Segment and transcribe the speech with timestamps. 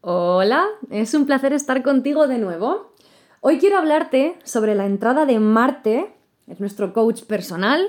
[0.00, 2.92] Hola, es un placer estar contigo de nuevo.
[3.40, 6.14] Hoy quiero hablarte sobre la entrada de Marte,
[6.46, 7.84] es nuestro coach personal,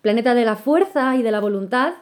[0.00, 1.92] planeta de la fuerza y de la voluntad,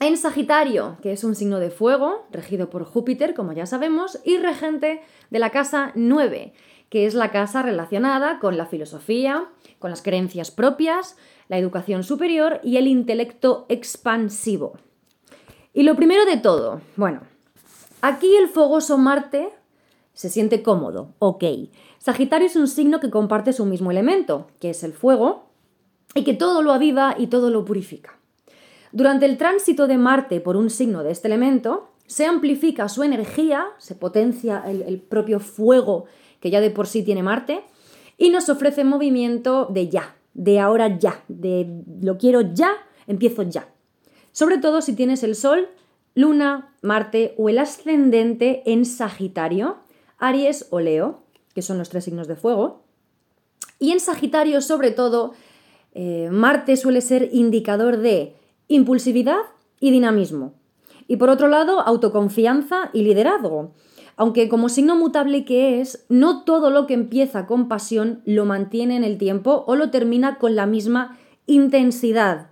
[0.00, 4.38] en Sagitario, que es un signo de fuego, regido por Júpiter, como ya sabemos, y
[4.38, 6.52] regente de la casa 9,
[6.88, 9.44] que es la casa relacionada con la filosofía,
[9.78, 11.16] con las creencias propias,
[11.46, 14.76] la educación superior y el intelecto expansivo.
[15.72, 17.20] Y lo primero de todo, bueno,
[18.08, 19.50] aquí el fogoso Marte
[20.12, 21.44] se siente cómodo, ok.
[21.98, 25.46] Sagitario es un signo que comparte su mismo elemento, que es el fuego,
[26.14, 28.18] y que todo lo aviva y todo lo purifica.
[28.92, 33.66] Durante el tránsito de Marte por un signo de este elemento, se amplifica su energía,
[33.78, 36.04] se potencia el, el propio fuego
[36.40, 37.64] que ya de por sí tiene Marte,
[38.18, 42.70] y nos ofrece movimiento de ya, de ahora ya, de lo quiero ya,
[43.06, 43.68] empiezo ya.
[44.30, 45.68] Sobre todo si tienes el Sol,
[46.14, 49.78] Luna, Marte o el ascendente en Sagitario,
[50.18, 51.20] Aries o Leo,
[51.54, 52.82] que son los tres signos de fuego.
[53.78, 55.32] Y en Sagitario, sobre todo,
[55.92, 58.36] eh, Marte suele ser indicador de
[58.68, 59.40] impulsividad
[59.80, 60.54] y dinamismo.
[61.06, 63.72] Y por otro lado, autoconfianza y liderazgo.
[64.16, 68.96] Aunque como signo mutable que es, no todo lo que empieza con pasión lo mantiene
[68.96, 72.48] en el tiempo o lo termina con la misma intensidad.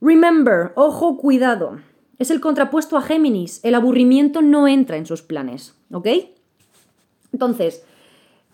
[0.00, 1.78] Remember, ojo, cuidado.
[2.18, 3.60] Es el contrapuesto a Géminis.
[3.62, 6.08] El aburrimiento no entra en sus planes, ¿ok?
[7.32, 7.84] Entonces,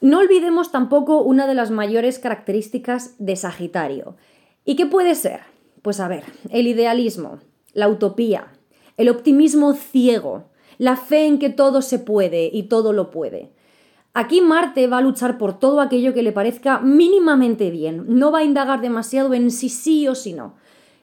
[0.01, 4.17] no olvidemos tampoco una de las mayores características de Sagitario.
[4.65, 5.41] ¿Y qué puede ser?
[5.83, 7.39] Pues a ver, el idealismo,
[7.73, 8.53] la utopía,
[8.97, 10.45] el optimismo ciego,
[10.79, 13.51] la fe en que todo se puede y todo lo puede.
[14.15, 18.41] Aquí Marte va a luchar por todo aquello que le parezca mínimamente bien, no va
[18.41, 20.55] a indagar demasiado en si sí o si no.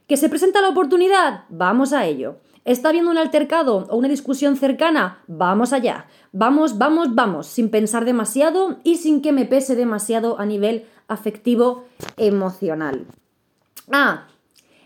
[0.08, 1.46] ¿Que se presenta la oportunidad?
[1.50, 2.38] Vamos a ello.
[2.66, 5.20] ¿Está habiendo un altercado o una discusión cercana?
[5.28, 6.08] Vamos allá.
[6.32, 11.86] Vamos, vamos, vamos, sin pensar demasiado y sin que me pese demasiado a nivel afectivo
[12.18, 13.06] emocional.
[13.92, 14.26] Ah,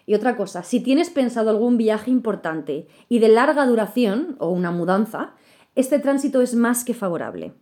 [0.06, 4.72] y otra cosa, si tienes pensado algún viaje importante y de larga duración o una
[4.72, 5.32] mudanza,
[5.76, 7.54] este tránsito es más que favorable.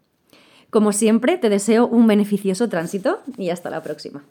[0.71, 4.23] Como siempre, te deseo un beneficioso tránsito y hasta la próxima.